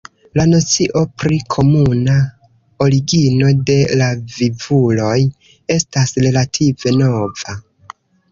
La 0.39 0.43
nocio 0.51 1.01
pri 1.23 1.35
komuna 1.55 2.15
origino 2.85 3.51
de 3.69 3.77
la 4.01 4.07
vivuloj 4.39 5.19
estas 5.77 6.17
relative 6.27 6.95
nova. 7.03 7.57